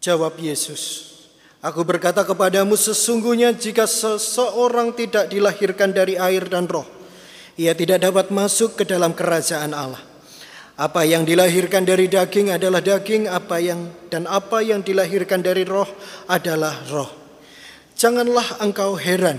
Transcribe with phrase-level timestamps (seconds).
[0.00, 1.10] Jawab Yesus,
[1.60, 6.88] Aku berkata kepadamu sesungguhnya jika seseorang tidak dilahirkan dari air dan roh,
[7.60, 10.00] ia tidak dapat masuk ke dalam kerajaan Allah.
[10.80, 15.84] Apa yang dilahirkan dari daging adalah daging, apa yang dan apa yang dilahirkan dari roh
[16.32, 17.12] adalah roh.
[17.92, 19.36] Janganlah engkau heran,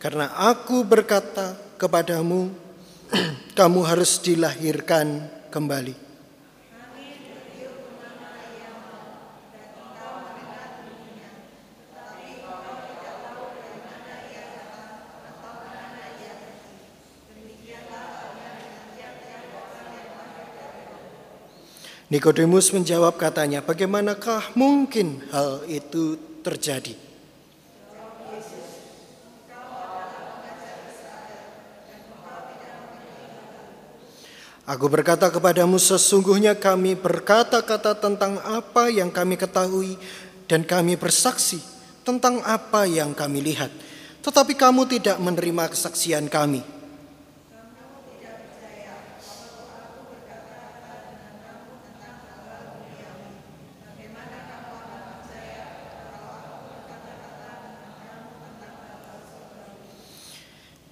[0.00, 2.48] karena aku berkata kepadamu,
[3.60, 6.01] kamu harus dilahirkan kembali.
[22.12, 26.92] Nikodemus menjawab katanya, "Bagaimanakah mungkin hal itu terjadi?"
[34.68, 39.96] Aku berkata kepadamu, sesungguhnya kami berkata-kata tentang apa yang kami ketahui,
[40.44, 41.64] dan kami bersaksi
[42.04, 43.72] tentang apa yang kami lihat,
[44.20, 46.81] tetapi kamu tidak menerima kesaksian kami.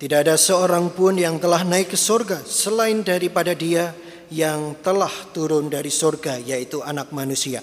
[0.01, 3.93] Tidak ada seorang pun yang telah naik ke surga selain daripada dia
[4.33, 7.61] yang telah turun dari surga yaitu anak manusia.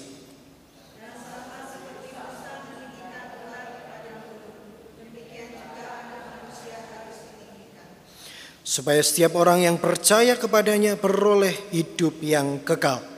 [8.62, 13.17] Supaya setiap orang yang percaya kepadanya beroleh hidup yang kekal.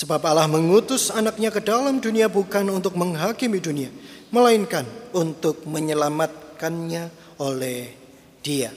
[0.00, 3.92] Sebab Allah mengutus anaknya ke dalam dunia bukan untuk menghakimi dunia,
[4.32, 7.92] melainkan untuk menyelamatkannya oleh
[8.40, 8.72] dia.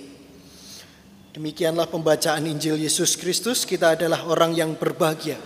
[1.31, 3.63] Demikianlah pembacaan Injil Yesus Kristus.
[3.63, 5.39] Kita adalah orang yang berbahagia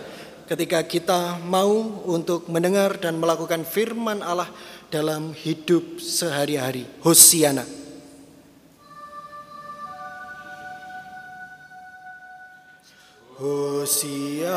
[0.50, 4.50] ketika kita mau untuk mendengar dan melakukan firman Allah
[4.90, 6.90] dalam hidup sehari-hari.
[7.06, 7.77] Hosiana.
[13.38, 14.50] Hosiana,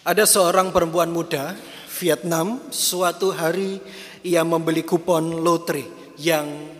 [0.01, 1.53] Ada seorang perempuan muda
[2.01, 3.77] Vietnam suatu hari
[4.25, 5.85] ia membeli kupon lotre
[6.17, 6.73] yang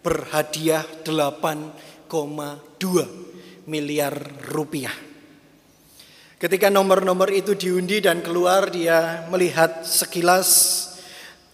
[0.00, 3.33] berhadiah 8,2
[3.66, 4.14] miliar
[4.50, 4.94] rupiah.
[6.38, 10.50] Ketika nomor-nomor itu diundi dan keluar dia melihat sekilas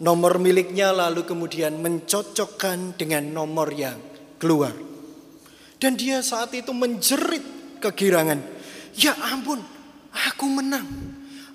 [0.01, 4.01] nomor miliknya lalu kemudian mencocokkan dengan nomor yang
[4.41, 4.73] keluar.
[5.81, 7.45] Dan dia saat itu menjerit
[7.81, 8.41] kegirangan.
[8.97, 9.61] Ya ampun,
[10.13, 10.89] aku menang.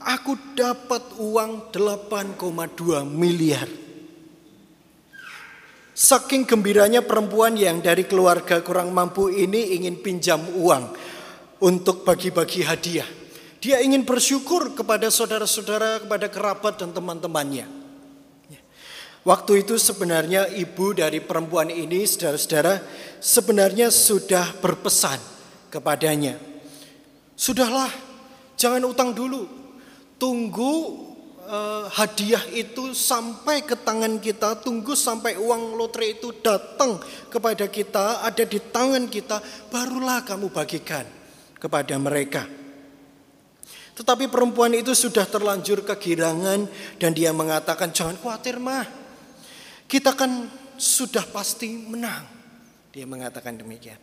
[0.01, 3.84] Aku dapat uang 8,2 miliar.
[5.95, 10.91] Saking gembiranya perempuan yang dari keluarga kurang mampu ini ingin pinjam uang
[11.63, 13.07] untuk bagi-bagi hadiah.
[13.63, 17.87] Dia ingin bersyukur kepada saudara-saudara, kepada kerabat dan teman-temannya.
[19.25, 22.77] Waktu itu sebenarnya ibu dari perempuan ini, saudara-saudara,
[23.23, 25.17] sebenarnya sudah berpesan
[25.73, 26.37] kepadanya.
[27.33, 27.89] Sudahlah,
[28.53, 29.47] jangan utang dulu.
[30.21, 30.75] Tunggu
[31.45, 38.25] uh, hadiah itu sampai ke tangan kita, tunggu sampai uang lotre itu datang kepada kita,
[38.25, 39.39] ada di tangan kita,
[39.69, 41.05] barulah kamu bagikan
[41.57, 42.43] kepada mereka.
[43.95, 46.67] Tetapi perempuan itu sudah terlanjur kegirangan
[46.99, 48.83] dan dia mengatakan jangan khawatir mah.
[49.87, 52.27] Kita kan sudah pasti menang.
[52.91, 53.97] Dia mengatakan demikian.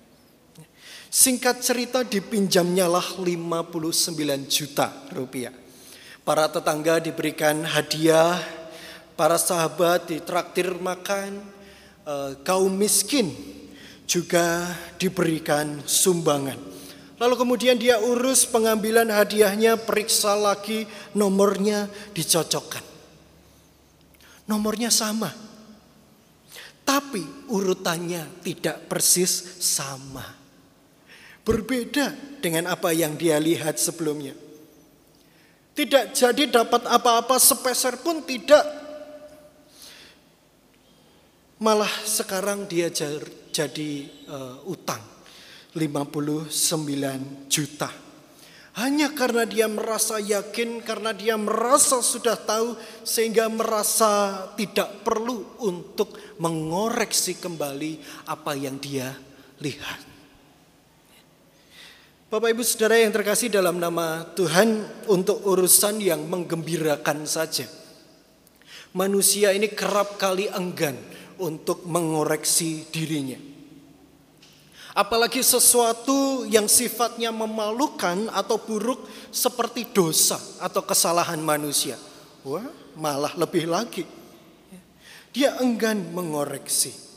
[1.12, 4.16] Singkat cerita dipinjamnya lah 59
[4.48, 5.61] juta rupiah.
[6.22, 8.38] Para tetangga diberikan hadiah,
[9.18, 11.42] para sahabat ditraktir makan,
[12.06, 13.34] eh, kaum miskin
[14.06, 14.70] juga
[15.02, 16.58] diberikan sumbangan.
[17.18, 22.82] Lalu kemudian dia urus pengambilan hadiahnya, periksa lagi nomornya dicocokkan.
[24.46, 25.30] Nomornya sama.
[26.82, 30.26] Tapi urutannya tidak persis sama.
[31.46, 32.10] Berbeda
[32.42, 34.34] dengan apa yang dia lihat sebelumnya.
[35.72, 38.60] Tidak jadi dapat apa-apa sepeser pun tidak.
[41.62, 42.92] Malah sekarang dia
[43.48, 43.90] jadi
[44.28, 45.00] uh, utang
[45.72, 46.52] 59
[47.48, 47.88] juta.
[48.72, 52.72] Hanya karena dia merasa yakin, karena dia merasa sudah tahu,
[53.04, 58.00] sehingga merasa tidak perlu untuk mengoreksi kembali
[58.32, 59.12] apa yang dia
[59.60, 60.11] lihat.
[62.32, 67.68] Bapak Ibu Saudara yang terkasih dalam nama Tuhan untuk urusan yang menggembirakan saja.
[68.96, 70.96] Manusia ini kerap kali enggan
[71.36, 73.36] untuk mengoreksi dirinya.
[74.96, 82.00] Apalagi sesuatu yang sifatnya memalukan atau buruk seperti dosa atau kesalahan manusia.
[82.48, 82.64] Wah,
[82.96, 84.08] malah lebih lagi.
[85.36, 87.11] Dia enggan mengoreksi.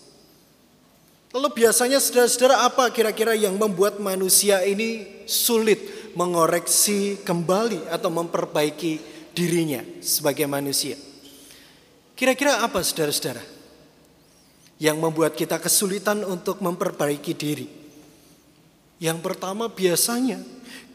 [1.36, 9.04] Lalu biasanya saudara-saudara apa kira-kira yang membuat manusia ini sulit mengoreksi kembali atau memperbaiki
[9.36, 10.96] dirinya sebagai manusia?
[12.16, 13.56] Kira-kira apa saudara-saudara?
[14.76, 17.68] yang membuat kita kesulitan untuk memperbaiki diri.
[19.00, 20.40] Yang pertama biasanya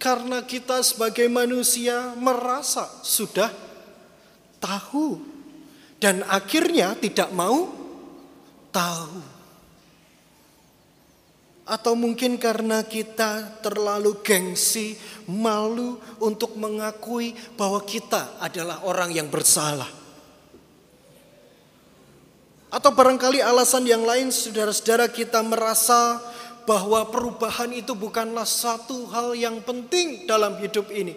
[0.00, 3.52] karena kita sebagai manusia merasa sudah
[4.60, 5.20] tahu
[6.00, 7.68] dan akhirnya tidak mau
[8.72, 9.39] tahu.
[11.70, 14.98] Atau mungkin karena kita terlalu gengsi,
[15.30, 19.86] malu untuk mengakui bahwa kita adalah orang yang bersalah.
[22.74, 26.18] Atau barangkali alasan yang lain saudara-saudara kita merasa
[26.66, 31.14] bahwa perubahan itu bukanlah satu hal yang penting dalam hidup ini.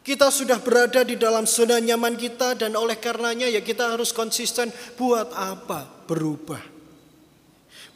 [0.00, 4.72] Kita sudah berada di dalam zona nyaman kita dan oleh karenanya ya kita harus konsisten
[4.94, 6.75] buat apa berubah.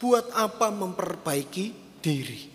[0.00, 2.50] Buat apa memperbaiki diri.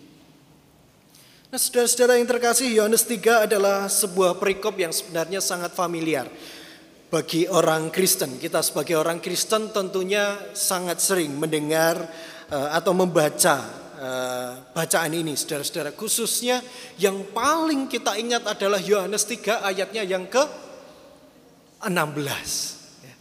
[1.46, 6.26] Nah saudara-saudara yang terkasih Yohanes 3 adalah sebuah perikop yang sebenarnya sangat familiar
[7.06, 8.36] bagi orang Kristen.
[8.36, 12.02] Kita sebagai orang Kristen tentunya sangat sering mendengar
[12.50, 13.62] uh, atau membaca
[13.96, 15.94] uh, bacaan ini saudara-saudara.
[15.94, 16.58] Khususnya
[16.98, 20.42] yang paling kita ingat adalah Yohanes 3 ayatnya yang ke
[21.86, 21.88] 16.
[23.06, 23.14] Ya.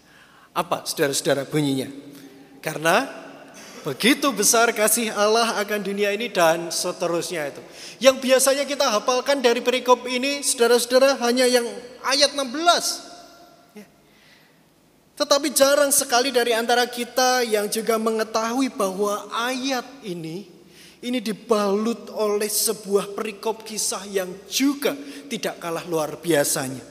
[0.57, 1.93] Apa saudara-saudara bunyinya?
[2.57, 3.24] Karena
[3.85, 7.61] begitu besar kasih Allah akan dunia ini dan seterusnya itu.
[8.01, 11.69] Yang biasanya kita hafalkan dari perikop ini saudara-saudara hanya yang
[12.01, 13.13] ayat 16.
[15.15, 20.49] Tetapi jarang sekali dari antara kita yang juga mengetahui bahwa ayat ini
[21.05, 24.97] ini dibalut oleh sebuah perikop kisah yang juga
[25.29, 26.81] tidak kalah luar biasanya.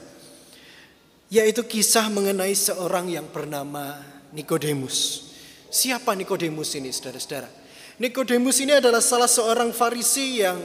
[1.27, 3.99] Yaitu kisah mengenai seorang yang bernama
[4.31, 5.34] Nikodemus.
[5.69, 7.49] Siapa Nikodemus ini saudara-saudara?
[7.95, 10.59] Nikodemus ini adalah salah seorang farisi yang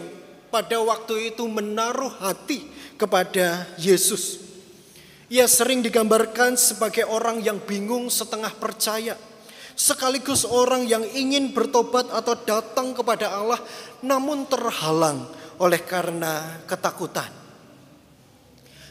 [0.51, 2.67] pada waktu itu menaruh hati
[2.99, 4.43] kepada Yesus.
[5.31, 9.15] Ia sering digambarkan sebagai orang yang bingung setengah percaya.
[9.79, 13.63] Sekaligus orang yang ingin bertobat atau datang kepada Allah
[14.03, 15.25] namun terhalang
[15.57, 17.31] oleh karena ketakutan.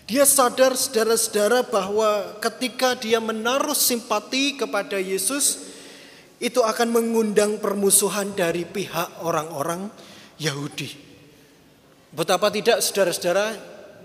[0.10, 5.69] Dia sadar saudara-saudara bahwa ketika dia menaruh simpati kepada Yesus
[6.40, 9.92] itu akan mengundang permusuhan dari pihak orang-orang
[10.40, 10.88] Yahudi.
[12.16, 13.54] Betapa tidak saudara-saudara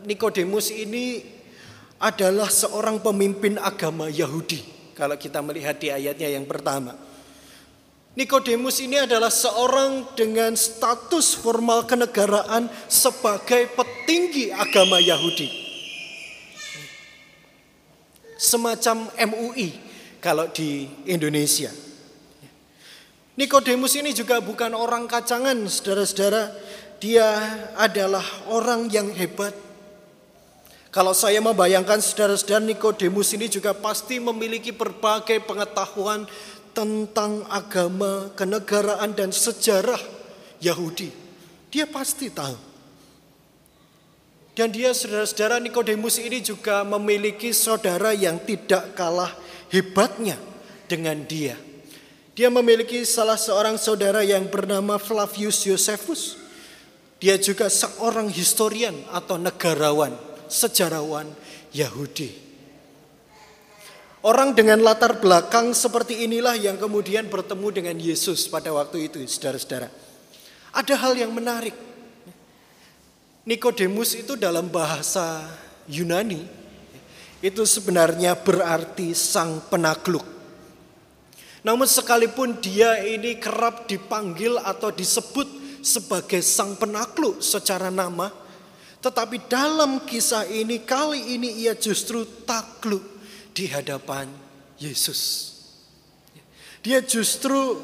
[0.04, 1.24] Nikodemus ini
[2.02, 4.60] adalah seorang pemimpin agama Yahudi.
[4.92, 6.92] Kalau kita melihat di ayatnya yang pertama.
[8.14, 15.50] Nikodemus ini adalah seorang dengan status formal kenegaraan sebagai petinggi agama Yahudi.
[18.38, 19.74] Semacam MUI
[20.22, 21.83] kalau di Indonesia.
[23.34, 26.54] Nikodemus ini juga bukan orang kacangan, saudara-saudara.
[27.02, 27.26] Dia
[27.74, 29.64] adalah orang yang hebat
[30.94, 36.22] kalau saya membayangkan saudara-saudara Nikodemus ini juga pasti memiliki berbagai pengetahuan
[36.70, 39.98] tentang agama, kenegaraan dan sejarah
[40.62, 41.10] Yahudi.
[41.74, 42.54] Dia pasti tahu.
[44.54, 49.34] Dan dia saudara-saudara Nikodemus ini juga memiliki saudara yang tidak kalah
[49.74, 50.38] hebatnya
[50.86, 51.58] dengan dia.
[52.34, 56.34] Dia memiliki salah seorang saudara yang bernama Flavius Josephus.
[57.22, 60.10] Dia juga seorang historian atau negarawan
[60.50, 61.30] sejarawan
[61.70, 62.42] Yahudi.
[64.24, 69.86] Orang dengan latar belakang seperti inilah yang kemudian bertemu dengan Yesus pada waktu itu, saudara-saudara.
[70.74, 71.76] Ada hal yang menarik.
[73.46, 75.44] Nikodemus itu dalam bahasa
[75.86, 76.42] Yunani
[77.44, 80.33] itu sebenarnya berarti sang penakluk.
[81.64, 85.48] Namun sekalipun dia ini kerap dipanggil atau disebut
[85.80, 88.28] sebagai sang penakluk secara nama,
[89.00, 93.00] tetapi dalam kisah ini kali ini ia justru takluk
[93.56, 94.28] di hadapan
[94.76, 95.52] Yesus.
[96.84, 97.80] Dia justru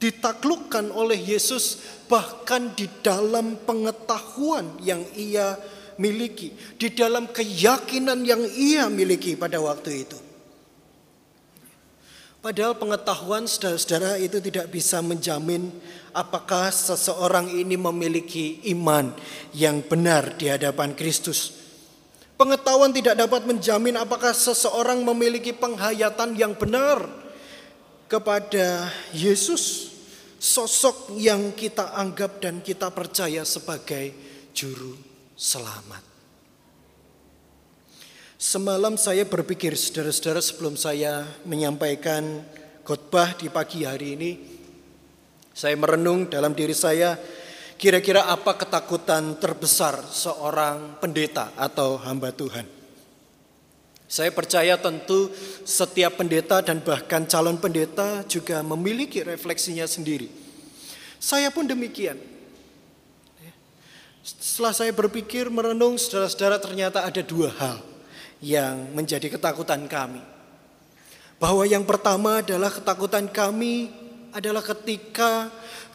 [0.00, 1.76] ditaklukkan oleh Yesus
[2.08, 5.60] bahkan di dalam pengetahuan yang ia
[6.00, 10.29] miliki, di dalam keyakinan yang ia miliki pada waktu itu.
[12.40, 15.68] Padahal pengetahuan saudara-saudara itu tidak bisa menjamin
[16.16, 19.12] apakah seseorang ini memiliki iman
[19.52, 21.52] yang benar di hadapan Kristus.
[22.40, 27.04] Pengetahuan tidak dapat menjamin apakah seseorang memiliki penghayatan yang benar
[28.08, 29.92] kepada Yesus,
[30.40, 34.16] sosok yang kita anggap dan kita percaya sebagai
[34.56, 34.96] juru
[35.36, 36.09] selamat.
[38.40, 42.40] Semalam saya berpikir saudara-saudara sebelum saya menyampaikan
[42.88, 44.32] khotbah di pagi hari ini.
[45.52, 47.20] Saya merenung dalam diri saya
[47.76, 52.64] kira-kira apa ketakutan terbesar seorang pendeta atau hamba Tuhan.
[54.08, 55.28] Saya percaya tentu
[55.68, 60.32] setiap pendeta dan bahkan calon pendeta juga memiliki refleksinya sendiri.
[61.20, 62.16] Saya pun demikian.
[64.24, 67.89] Setelah saya berpikir merenung saudara-saudara ternyata ada dua hal
[68.40, 70.20] yang menjadi ketakutan kami.
[71.40, 73.88] Bahwa yang pertama adalah ketakutan kami
[74.32, 75.48] adalah ketika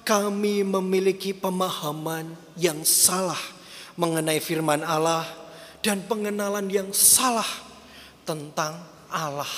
[0.06, 3.38] kami memiliki pemahaman yang salah
[3.98, 5.26] mengenai firman Allah
[5.82, 7.48] dan pengenalan yang salah
[8.26, 9.50] tentang Allah.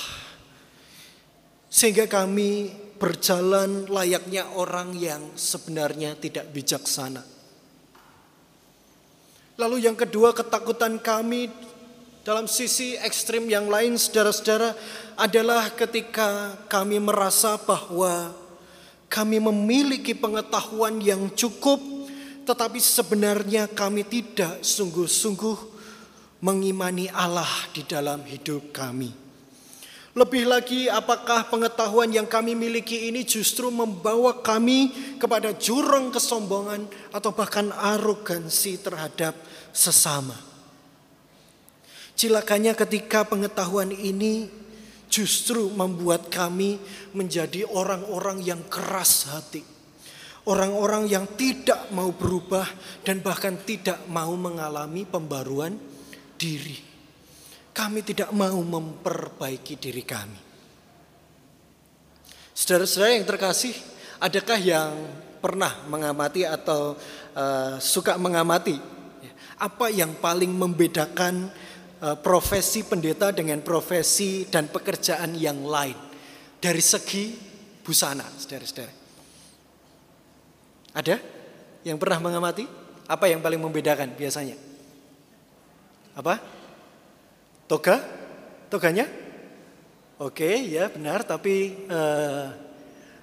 [1.68, 7.22] Sehingga kami berjalan layaknya orang yang sebenarnya tidak bijaksana.
[9.58, 11.50] Lalu yang kedua ketakutan kami
[12.28, 14.76] dalam sisi ekstrim yang lain saudara-saudara
[15.16, 18.36] adalah ketika kami merasa bahwa
[19.08, 21.80] kami memiliki pengetahuan yang cukup
[22.44, 25.80] tetapi sebenarnya kami tidak sungguh-sungguh
[26.44, 29.08] mengimani Allah di dalam hidup kami.
[30.12, 37.32] Lebih lagi apakah pengetahuan yang kami miliki ini justru membawa kami kepada jurang kesombongan atau
[37.32, 39.32] bahkan arogansi terhadap
[39.72, 40.47] sesama.
[42.18, 44.50] Cilakanya ketika pengetahuan ini
[45.06, 46.82] justru membuat kami
[47.14, 49.62] menjadi orang-orang yang keras hati.
[50.50, 52.66] Orang-orang yang tidak mau berubah
[53.06, 55.78] dan bahkan tidak mau mengalami pembaruan
[56.42, 56.80] diri.
[57.70, 60.42] Kami tidak mau memperbaiki diri kami.
[62.58, 63.78] Saudara-saudara yang terkasih,
[64.18, 64.92] adakah yang
[65.38, 66.98] pernah mengamati atau
[67.38, 68.98] uh, suka mengamati
[69.58, 71.50] apa yang paling membedakan
[72.22, 75.98] profesi pendeta dengan profesi dan pekerjaan yang lain
[76.58, 77.34] dari segi
[77.82, 78.94] busana, saudara-saudara.
[80.98, 81.16] Ada
[81.86, 82.66] yang pernah mengamati?
[83.08, 84.58] Apa yang paling membedakan biasanya?
[86.18, 86.42] Apa?
[87.70, 88.02] Toga?
[88.68, 89.06] Toganya?
[90.18, 91.22] Oke, ya benar.
[91.24, 92.50] Tapi uh,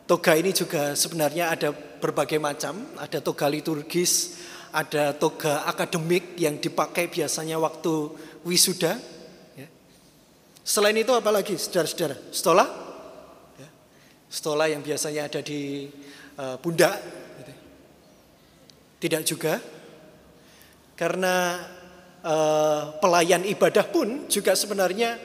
[0.06, 2.86] toga ini juga sebenarnya ada berbagai macam.
[2.96, 4.38] Ada toga liturgis,
[4.74, 8.10] ada toga akademik yang dipakai biasanya waktu
[8.42, 8.98] wisuda.
[9.54, 9.70] Ya.
[10.66, 12.18] Selain itu apalagi saudara-saudara?
[12.34, 12.66] Stola?
[13.54, 13.70] Ya.
[14.26, 15.86] Stola yang biasanya ada di
[16.42, 16.98] uh, pundak.
[17.38, 17.52] Gitu.
[19.06, 19.54] Tidak juga.
[20.98, 21.62] Karena
[22.26, 25.22] uh, pelayan ibadah pun juga sebenarnya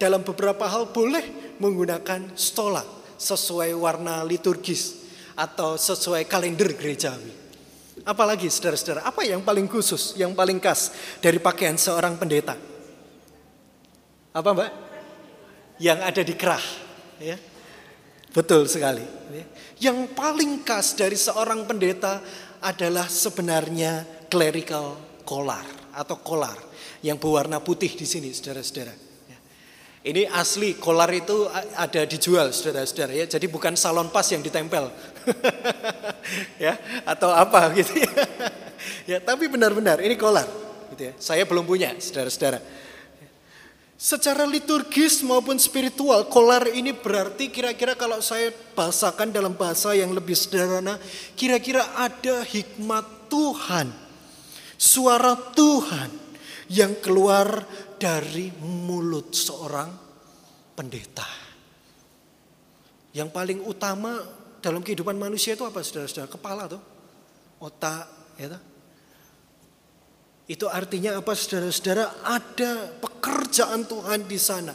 [0.00, 2.84] dalam beberapa hal boleh menggunakan stola
[3.16, 5.04] sesuai warna liturgis
[5.36, 7.45] atau sesuai kalender gerejawi.
[8.04, 10.92] Apalagi saudara-saudara, apa yang paling khusus, yang paling khas
[11.24, 12.52] dari pakaian seorang pendeta?
[14.36, 14.70] Apa mbak?
[15.80, 16.66] Yang ada di kerah.
[17.16, 17.40] Ya.
[18.36, 19.00] Betul sekali.
[19.32, 19.44] Ya.
[19.88, 22.20] Yang paling khas dari seorang pendeta
[22.60, 25.64] adalah sebenarnya clerical collar
[25.96, 26.58] atau kolar
[27.00, 29.05] yang berwarna putih di sini, saudara-saudara.
[30.06, 33.26] Ini asli kolar itu ada dijual, saudara-saudara ya.
[33.26, 34.86] Jadi bukan salon pas yang ditempel,
[36.62, 38.12] ya atau apa gitu ya.
[39.02, 40.46] ya tapi benar-benar ini kolar
[40.94, 41.12] gitu ya.
[41.18, 42.62] Saya belum punya saudara-saudara.
[43.98, 50.38] Secara liturgis maupun spiritual, kolar ini berarti kira-kira kalau saya bahasakan dalam bahasa yang lebih
[50.38, 51.02] sederhana,
[51.34, 53.90] kira-kira ada hikmat Tuhan,
[54.78, 56.25] suara Tuhan
[56.70, 57.62] yang keluar
[57.96, 59.90] dari mulut seorang
[60.74, 61.26] pendeta.
[63.16, 64.20] Yang paling utama
[64.60, 66.28] dalam kehidupan manusia itu apa saudara-saudara?
[66.28, 66.82] Kepala tuh,
[67.62, 68.04] otak,
[68.36, 68.58] ya.
[70.46, 72.22] Itu artinya apa saudara-saudara?
[72.22, 74.74] Ada pekerjaan Tuhan di sana.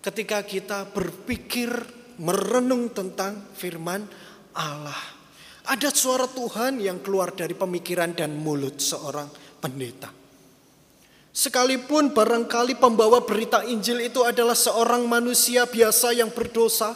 [0.00, 1.68] Ketika kita berpikir,
[2.20, 4.04] merenung tentang firman
[4.56, 5.20] Allah.
[5.70, 9.28] Ada suara Tuhan yang keluar dari pemikiran dan mulut seorang
[9.60, 10.19] pendeta.
[11.40, 16.92] Sekalipun barangkali pembawa berita Injil itu adalah seorang manusia biasa yang berdosa,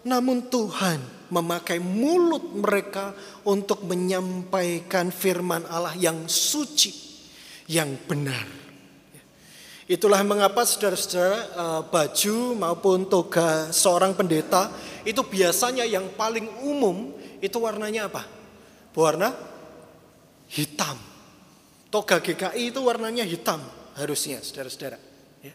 [0.00, 0.96] namun Tuhan
[1.28, 3.12] memakai mulut mereka
[3.44, 6.88] untuk menyampaikan firman Allah yang suci,
[7.68, 8.48] yang benar.
[9.84, 14.72] Itulah mengapa saudara-saudara eh, baju maupun toga seorang pendeta
[15.04, 17.12] itu biasanya yang paling umum
[17.44, 18.24] itu warnanya apa?
[18.96, 19.36] Warna
[20.48, 21.15] hitam.
[21.86, 23.62] Toga GKI itu warnanya hitam
[23.96, 24.98] harusnya saudara-saudara.
[25.40, 25.54] Ya.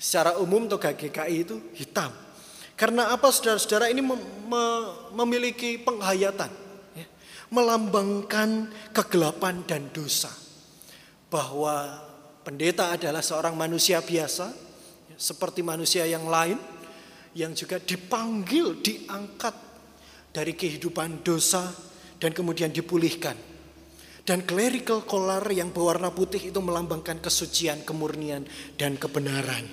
[0.00, 2.10] Secara umum toga GKI itu hitam.
[2.78, 4.00] Karena apa saudara-saudara ini
[5.12, 6.48] memiliki penghayatan.
[6.96, 7.06] Ya.
[7.52, 10.32] Melambangkan kegelapan dan dosa.
[11.28, 12.00] Bahwa
[12.46, 14.48] pendeta adalah seorang manusia biasa.
[15.12, 16.56] Ya, seperti manusia yang lain.
[17.36, 19.54] Yang juga dipanggil, diangkat
[20.32, 21.68] dari kehidupan dosa.
[22.16, 23.49] Dan kemudian dipulihkan.
[24.20, 28.44] Dan clerical collar yang berwarna putih itu melambangkan kesucian, kemurnian,
[28.76, 29.64] dan kebenaran.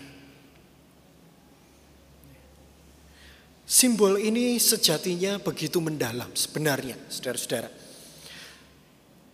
[3.68, 7.68] Simbol ini sejatinya begitu mendalam sebenarnya, saudara-saudara.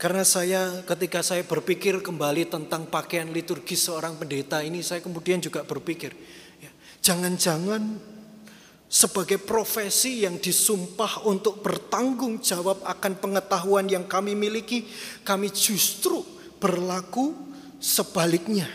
[0.01, 5.61] Karena saya ketika saya berpikir kembali tentang pakaian liturgis seorang pendeta ini, saya kemudian juga
[5.61, 6.11] berpikir,
[6.59, 8.01] ya, jangan-jangan
[8.93, 14.85] sebagai profesi yang disumpah untuk bertanggung jawab akan pengetahuan yang kami miliki,
[15.25, 16.21] kami justru
[16.61, 17.33] berlaku
[17.81, 18.69] sebaliknya.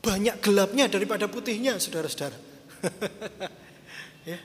[0.00, 2.40] Banyak gelapnya daripada putihnya, saudara-saudara.
[4.32, 4.40] ya.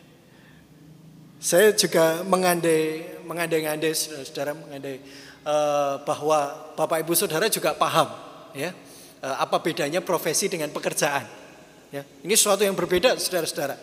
[1.39, 4.99] Saya juga mengandai mengandai-andai saudara mengandai
[5.47, 8.11] uh, bahwa Bapak Ibu Saudara juga paham
[8.51, 8.75] ya
[9.23, 11.44] uh, apa bedanya profesi dengan pekerjaan.
[11.93, 12.01] Ya.
[12.25, 13.77] Ini sesuatu yang berbeda saudara-saudara.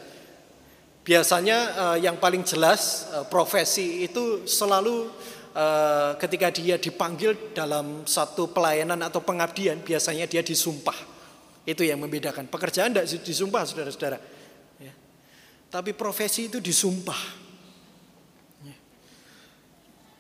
[1.03, 5.11] Biasanya uh, yang paling jelas uh, profesi itu selalu
[5.55, 10.97] uh, ketika dia dipanggil dalam satu pelayanan atau pengabdian biasanya dia disumpah.
[11.67, 12.51] Itu yang membedakan.
[12.51, 14.19] Pekerjaan tidak disumpah saudara-saudara.
[15.73, 17.41] Tapi profesi itu disumpah.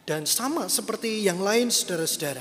[0.03, 2.41] Dan sama seperti yang lain saudara-saudara.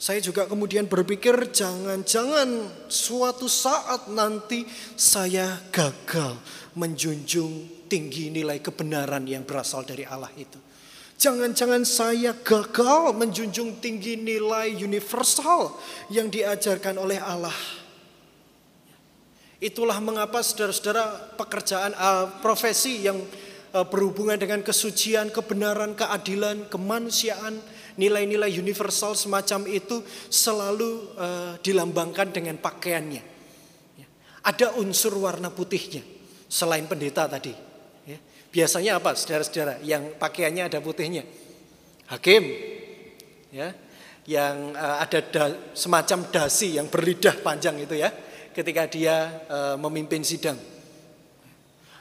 [0.00, 4.64] Saya juga kemudian berpikir jangan-jangan suatu saat nanti
[4.96, 6.40] saya gagal
[6.72, 10.56] menjunjung tinggi nilai kebenaran yang berasal dari Allah itu.
[11.20, 15.76] Jangan-jangan saya gagal menjunjung tinggi nilai universal
[16.08, 17.52] yang diajarkan oleh Allah
[19.60, 23.20] Itulah mengapa saudara-saudara pekerjaan uh, profesi yang
[23.76, 27.60] uh, berhubungan dengan kesucian, kebenaran, keadilan, kemanusiaan,
[28.00, 30.00] nilai-nilai universal semacam itu
[30.32, 33.22] selalu uh, dilambangkan dengan pakaiannya.
[34.00, 34.06] Ya.
[34.48, 36.00] Ada unsur warna putihnya
[36.48, 37.52] selain pendeta tadi.
[38.08, 38.16] Ya.
[38.48, 41.28] Biasanya apa saudara-saudara yang pakaiannya ada putihnya?
[42.08, 42.42] Hakim,
[43.52, 43.76] ya,
[44.24, 45.44] yang uh, ada da,
[45.76, 48.08] semacam dasi yang berlidah panjang itu ya
[48.50, 50.58] ketika dia e, memimpin sidang.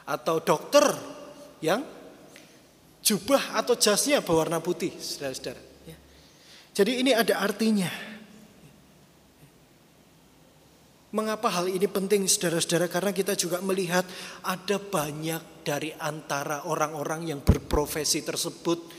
[0.09, 0.81] Atau dokter
[1.61, 1.85] yang
[3.05, 5.68] jubah atau jasnya berwarna putih, saudara-saudara.
[6.73, 8.09] Jadi ini ada artinya.
[11.09, 12.85] Mengapa hal ini penting saudara-saudara?
[12.85, 14.05] Karena kita juga melihat
[14.45, 18.93] ada banyak dari antara orang-orang yang berprofesi tersebut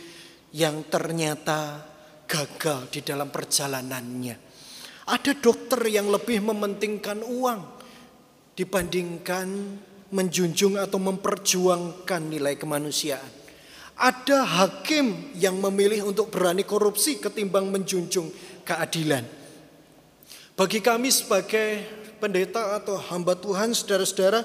[0.59, 1.87] yang ternyata
[2.26, 4.37] gagal di dalam perjalanannya.
[5.06, 7.61] Ada dokter yang lebih mementingkan uang
[8.59, 9.48] dibandingkan
[10.11, 13.39] menjunjung atau memperjuangkan nilai kemanusiaan.
[14.01, 18.33] Ada hakim yang memilih untuk berani korupsi ketimbang menjunjung
[18.65, 19.29] keadilan.
[20.57, 21.85] Bagi kami sebagai
[22.17, 24.41] pendeta atau hamba Tuhan, saudara-saudara,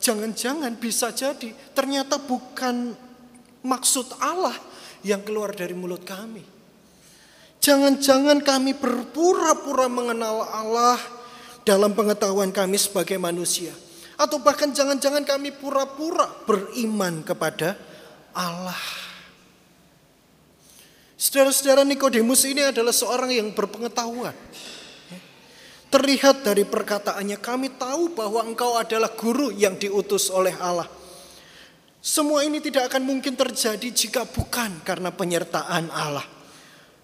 [0.00, 2.96] jangan-jangan bisa jadi ternyata bukan
[3.60, 4.56] maksud Allah
[5.04, 6.40] yang keluar dari mulut kami.
[7.60, 11.00] Jangan-jangan kami berpura-pura mengenal Allah
[11.64, 13.72] dalam pengetahuan kami sebagai manusia.
[14.20, 17.76] Atau bahkan jangan-jangan kami pura-pura beriman kepada
[18.34, 18.76] Allah.
[21.14, 24.36] Saudara-saudara Nikodemus ini adalah seorang yang berpengetahuan.
[25.88, 30.90] Terlihat dari perkataannya, kami tahu bahwa engkau adalah guru yang diutus oleh Allah.
[32.04, 36.26] Semua ini tidak akan mungkin terjadi jika bukan karena penyertaan Allah.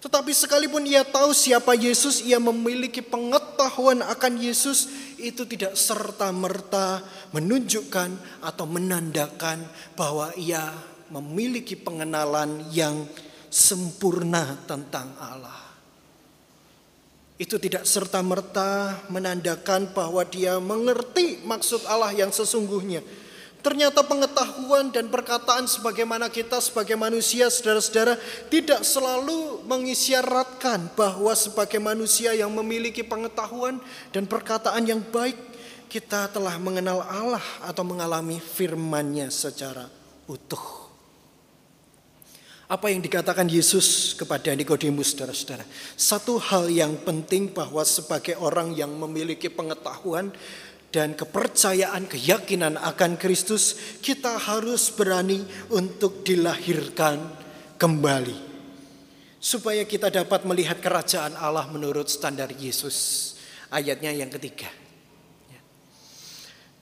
[0.03, 4.91] Tetapi sekalipun ia tahu siapa Yesus, ia memiliki pengetahuan akan Yesus,
[5.21, 8.09] itu tidak serta-merta menunjukkan
[8.43, 9.61] atau menandakan
[9.93, 13.03] bahwa ia memiliki pengenalan yang
[13.51, 15.59] sempurna tentang Allah.
[17.35, 23.03] Itu tidak serta-merta menandakan bahwa dia mengerti maksud Allah yang sesungguhnya
[23.61, 28.17] Ternyata pengetahuan dan perkataan sebagaimana kita sebagai manusia saudara-saudara
[28.49, 33.77] tidak selalu mengisyaratkan bahwa sebagai manusia yang memiliki pengetahuan
[34.09, 35.37] dan perkataan yang baik
[35.93, 39.85] kita telah mengenal Allah atau mengalami firman-Nya secara
[40.25, 40.80] utuh.
[42.71, 45.67] Apa yang dikatakan Yesus kepada Nikodemus, saudara-saudara?
[45.99, 50.31] Satu hal yang penting bahwa sebagai orang yang memiliki pengetahuan
[50.87, 57.19] dan kepercayaan, keyakinan akan Kristus, kita harus berani untuk dilahirkan
[57.75, 58.39] kembali.
[59.35, 63.35] Supaya kita dapat melihat kerajaan Allah menurut standar Yesus.
[63.67, 64.80] Ayatnya yang ketiga.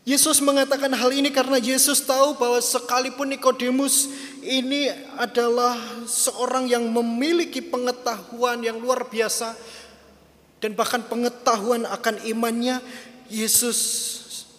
[0.09, 4.09] Yesus mengatakan hal ini karena Yesus tahu bahwa sekalipun Nikodemus
[4.41, 4.89] ini
[5.21, 5.77] adalah
[6.09, 9.53] seorang yang memiliki pengetahuan yang luar biasa
[10.57, 12.81] dan bahkan pengetahuan akan imannya,
[13.29, 13.77] Yesus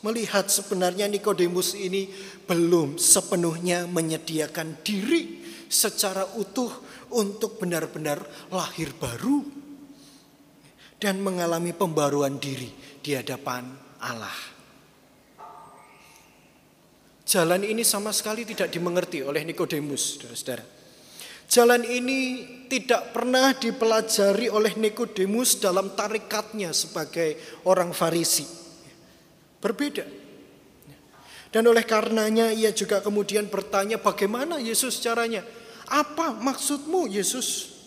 [0.07, 2.07] melihat sebenarnya Nikodemus ini
[2.47, 6.71] belum sepenuhnya menyediakan diri secara utuh
[7.11, 8.23] untuk benar-benar
[8.55, 9.43] lahir baru
[11.03, 12.71] dan mengalami pembaruan diri
[13.03, 13.67] di hadapan
[13.99, 14.50] Allah.
[17.31, 20.67] Jalan ini sama sekali tidak dimengerti oleh Nikodemus, saudara-saudara.
[21.47, 27.39] Jalan ini tidak pernah dipelajari oleh Nikodemus dalam tarikatnya sebagai
[27.71, 28.43] orang Farisi.
[29.63, 30.03] Berbeda.
[31.55, 35.47] Dan oleh karenanya ia juga kemudian bertanya bagaimana Yesus caranya?
[35.87, 37.79] Apa maksudmu Yesus?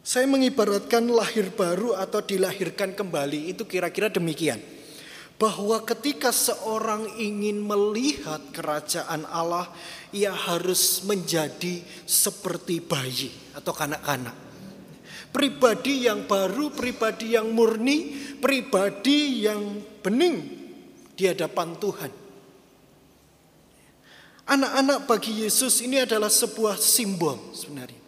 [0.00, 4.64] Saya mengibaratkan lahir baru atau dilahirkan kembali itu kira-kira demikian
[5.34, 9.66] bahwa ketika seorang ingin melihat kerajaan Allah,
[10.14, 14.36] ia harus menjadi seperti bayi atau kanak-kanak.
[15.34, 20.38] Pribadi yang baru, pribadi yang murni, pribadi yang bening
[21.18, 22.12] di hadapan Tuhan.
[24.44, 28.04] Anak-anak bagi Yesus ini adalah sebuah simbol sebenarnya.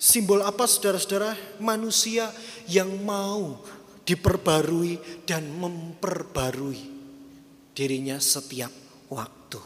[0.00, 1.36] Simbol apa saudara-saudara?
[1.60, 2.32] Manusia
[2.64, 3.60] yang mau
[4.10, 6.82] diperbarui dan memperbarui
[7.70, 8.74] dirinya setiap
[9.06, 9.62] waktu.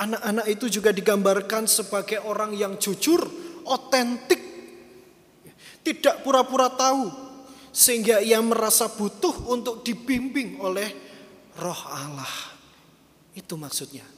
[0.00, 3.20] Anak-anak itu juga digambarkan sebagai orang yang jujur,
[3.68, 4.40] otentik,
[5.84, 7.12] tidak pura-pura tahu,
[7.68, 10.88] sehingga ia merasa butuh untuk dibimbing oleh
[11.60, 12.56] Roh Allah.
[13.36, 14.08] Itu maksudnya.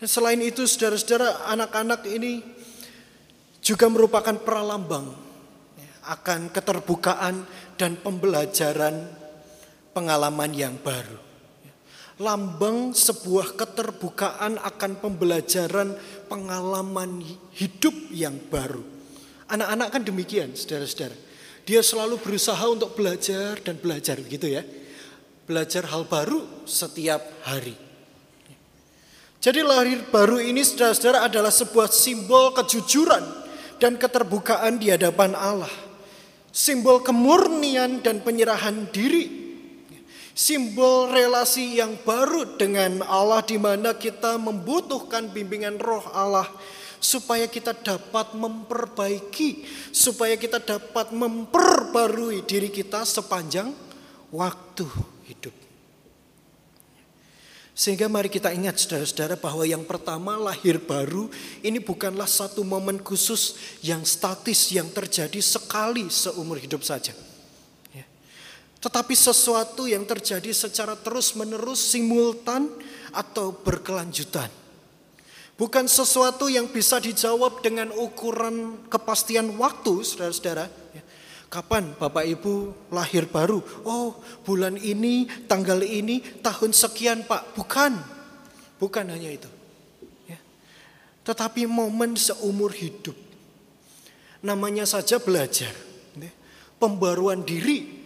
[0.00, 2.40] Dan selain itu, saudara-saudara, anak-anak ini
[3.60, 5.27] juga merupakan pralambang
[6.08, 7.44] akan keterbukaan
[7.76, 9.04] dan pembelajaran
[9.92, 11.20] pengalaman yang baru.
[12.18, 15.94] Lambang sebuah keterbukaan akan pembelajaran
[16.26, 17.22] pengalaman
[17.54, 18.82] hidup yang baru.
[19.46, 21.14] Anak-anak kan demikian, saudara-saudara.
[21.62, 24.66] Dia selalu berusaha untuk belajar dan belajar gitu ya.
[25.46, 27.76] Belajar hal baru setiap hari.
[29.38, 33.22] Jadi lahir baru ini saudara-saudara adalah sebuah simbol kejujuran
[33.78, 35.87] dan keterbukaan di hadapan Allah
[36.58, 39.46] simbol kemurnian dan penyerahan diri.
[40.34, 46.46] Simbol relasi yang baru dengan Allah di mana kita membutuhkan bimbingan roh Allah
[46.98, 53.70] supaya kita dapat memperbaiki, supaya kita dapat memperbarui diri kita sepanjang
[54.30, 54.86] waktu
[55.26, 55.67] hidup.
[57.78, 61.30] Sehingga mari kita ingat saudara-saudara bahwa yang pertama lahir baru
[61.62, 63.54] ini bukanlah satu momen khusus
[63.86, 67.14] yang statis yang terjadi sekali seumur hidup saja.
[67.94, 68.02] Ya.
[68.82, 72.66] Tetapi sesuatu yang terjadi secara terus menerus simultan
[73.14, 74.50] atau berkelanjutan.
[75.54, 80.66] Bukan sesuatu yang bisa dijawab dengan ukuran kepastian waktu saudara-saudara.
[80.98, 81.02] Ya.
[81.48, 83.64] Kapan Bapak Ibu lahir baru?
[83.88, 87.56] Oh, bulan ini, tanggal ini, tahun sekian Pak.
[87.56, 87.96] Bukan.
[88.76, 89.48] Bukan hanya itu.
[90.28, 90.36] Ya.
[91.24, 93.16] Tetapi momen seumur hidup.
[94.44, 95.72] Namanya saja belajar.
[96.20, 96.32] Ya.
[96.76, 97.96] Pembaruan diri.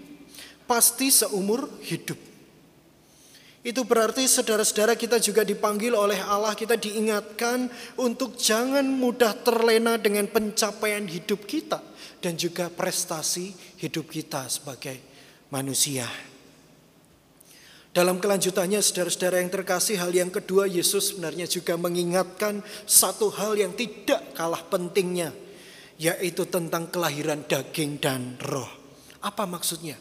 [0.65, 2.32] Pasti seumur hidup.
[3.63, 10.27] Itu berarti saudara-saudara kita juga dipanggil oleh Allah, kita diingatkan untuk jangan mudah terlena dengan
[10.27, 11.79] pencapaian hidup kita
[12.19, 14.99] dan juga prestasi hidup kita sebagai
[15.55, 16.11] manusia.
[17.95, 23.77] Dalam kelanjutannya saudara-saudara yang terkasih hal yang kedua Yesus sebenarnya juga mengingatkan satu hal yang
[23.79, 25.31] tidak kalah pentingnya
[26.03, 28.67] yaitu tentang kelahiran daging dan roh.
[29.23, 29.95] Apa maksudnya?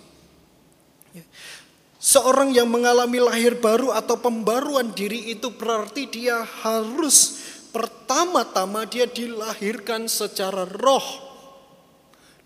[2.01, 7.37] Seorang yang mengalami lahir baru atau pembaruan diri itu berarti dia harus
[7.69, 11.05] pertama-tama dia dilahirkan secara roh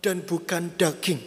[0.03, 1.23] dan bukan daging.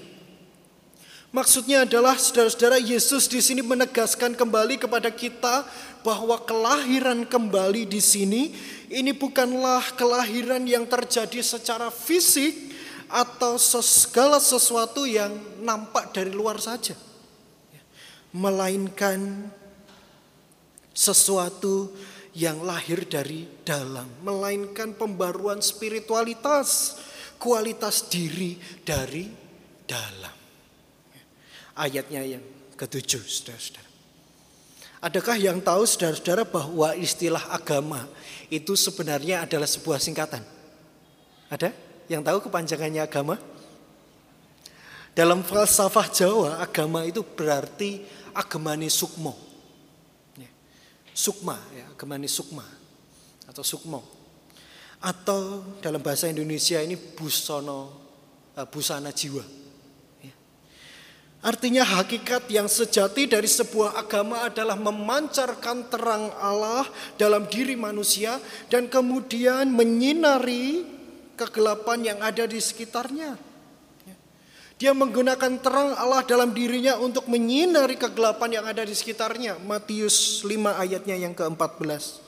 [1.33, 5.65] Maksudnya adalah saudara-saudara Yesus di sini menegaskan kembali kepada kita
[6.05, 8.53] bahwa kelahiran kembali di sini
[8.93, 12.77] ini bukanlah kelahiran yang terjadi secara fisik
[13.09, 15.33] atau segala sesuatu yang
[15.65, 17.08] nampak dari luar saja.
[18.33, 19.49] Melainkan
[20.93, 21.95] sesuatu
[22.39, 26.99] yang lahir dari dalam, melainkan pembaruan spiritualitas,
[27.39, 29.27] kualitas diri dari
[29.87, 30.37] dalam.
[31.79, 33.89] Ayatnya yang ketujuh, saudara-saudara.
[34.99, 38.07] Adakah yang tahu saudara-saudara bahwa istilah agama
[38.51, 40.43] itu sebenarnya adalah sebuah singkatan?
[41.47, 41.71] Ada
[42.11, 43.39] yang tahu kepanjangannya agama?
[45.15, 48.03] Dalam falsafah Jawa, agama itu berarti
[48.39, 49.35] agamani sukmo.
[50.39, 50.47] Ya.
[51.11, 52.63] Sukma, ya, agamani sukma
[53.51, 54.07] atau sukmo.
[55.03, 57.91] Atau dalam bahasa Indonesia ini busono,
[58.55, 59.59] eh, busana jiwa.
[61.39, 66.83] Artinya hakikat yang sejati dari sebuah agama adalah memancarkan terang Allah
[67.15, 70.83] dalam diri manusia dan kemudian menyinari
[71.39, 73.48] kegelapan yang ada di sekitarnya.
[74.79, 79.59] Dia menggunakan terang Allah dalam dirinya untuk menyinari kegelapan yang ada di sekitarnya.
[79.67, 82.23] Matius 5 ayatnya yang ke-14.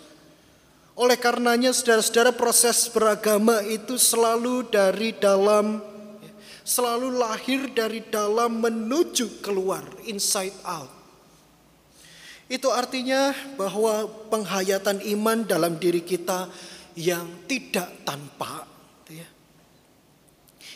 [0.98, 5.78] Oleh karenanya saudara-saudara proses beragama itu selalu dari dalam
[6.66, 10.90] selalu lahir dari dalam menuju keluar, inside out.
[12.50, 16.50] Itu artinya bahwa penghayatan iman dalam diri kita
[16.98, 18.66] yang tidak tanpa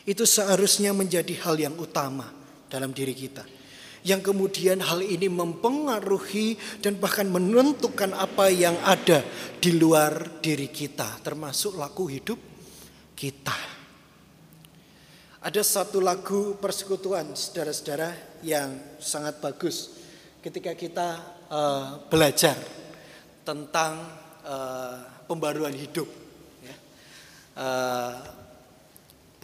[0.04, 2.28] itu seharusnya menjadi hal yang utama
[2.68, 3.44] dalam diri kita.
[4.04, 9.24] Yang kemudian hal ini mempengaruhi dan bahkan menentukan apa yang ada
[9.56, 12.36] di luar diri kita, termasuk laku hidup
[13.16, 13.56] kita.
[15.40, 19.96] Ada satu lagu persekutuan saudara-saudara yang sangat bagus
[20.44, 22.56] ketika kita uh, belajar
[23.40, 24.04] tentang
[24.44, 26.08] uh, pembaruan hidup.
[27.54, 28.33] Uh,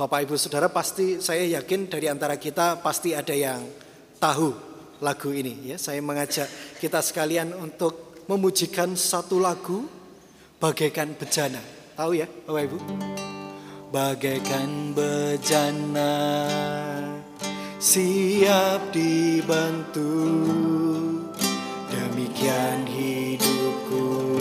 [0.00, 3.60] Bapak Ibu Saudara pasti saya yakin dari antara kita pasti ada yang
[4.16, 4.56] tahu
[5.04, 5.68] lagu ini.
[5.68, 6.48] Ya, saya mengajak
[6.80, 9.84] kita sekalian untuk memujikan satu lagu
[10.56, 11.60] bagaikan bejana.
[12.00, 12.78] Tahu ya Bapak Ibu?
[13.90, 16.14] bagaikan bejana
[17.82, 20.30] siap dibantu
[21.90, 24.38] demikian hidupku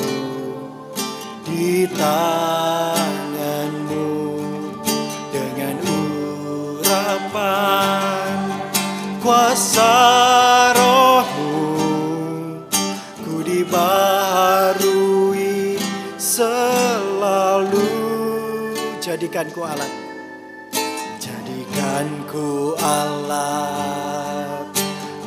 [1.49, 2.98] di tanganmu
[9.59, 12.63] kuasa rohmu
[13.27, 14.55] ku dibaharui
[16.15, 17.83] selalu.
[19.03, 19.91] Jadikanku alat.
[21.19, 24.71] Jadikanku alat